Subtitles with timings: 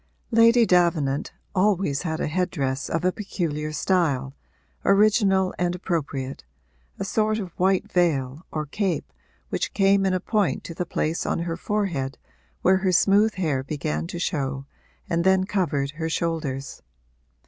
[0.31, 4.33] Lady Davenant always had a head dress of a peculiar style,
[4.83, 6.43] original and appropriate
[6.97, 9.13] a sort of white veil or cape
[9.49, 12.17] which came in a point to the place on her forehead
[12.63, 14.65] where her smooth hair began to show
[15.07, 16.81] and then covered her shoulders.